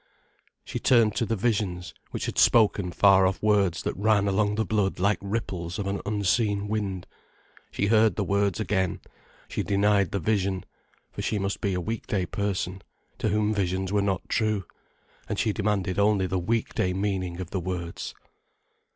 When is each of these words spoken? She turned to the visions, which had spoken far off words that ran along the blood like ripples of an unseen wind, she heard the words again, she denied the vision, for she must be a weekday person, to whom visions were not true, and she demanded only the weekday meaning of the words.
She 0.65 0.79
turned 0.79 1.15
to 1.17 1.27
the 1.27 1.35
visions, 1.35 1.93
which 2.09 2.25
had 2.25 2.39
spoken 2.39 2.91
far 2.91 3.27
off 3.27 3.39
words 3.39 3.83
that 3.83 3.95
ran 3.95 4.27
along 4.27 4.55
the 4.55 4.65
blood 4.65 4.97
like 4.97 5.19
ripples 5.21 5.77
of 5.77 5.85
an 5.85 6.01
unseen 6.07 6.67
wind, 6.67 7.05
she 7.69 7.85
heard 7.85 8.15
the 8.15 8.23
words 8.23 8.59
again, 8.59 8.99
she 9.47 9.61
denied 9.61 10.09
the 10.09 10.17
vision, 10.17 10.65
for 11.11 11.21
she 11.21 11.37
must 11.37 11.61
be 11.61 11.75
a 11.75 11.79
weekday 11.79 12.25
person, 12.25 12.81
to 13.19 13.29
whom 13.29 13.53
visions 13.53 13.93
were 13.93 14.01
not 14.01 14.27
true, 14.27 14.65
and 15.29 15.37
she 15.37 15.53
demanded 15.53 15.99
only 15.99 16.25
the 16.25 16.39
weekday 16.39 16.93
meaning 16.93 17.39
of 17.39 17.51
the 17.51 17.59
words. 17.59 18.15